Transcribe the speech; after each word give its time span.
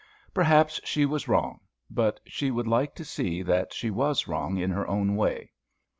Perhaps 0.33 0.81
she 0.83 1.05
was 1.05 1.27
wrong, 1.27 1.59
but 1.87 2.19
she 2.25 2.49
would 2.49 2.65
like 2.65 2.95
to 2.95 3.05
see 3.05 3.43
that 3.43 3.71
she 3.71 3.91
was 3.91 4.27
wrong 4.27 4.57
in 4.57 4.71
her 4.71 4.87
own 4.87 5.15
way. 5.15 5.51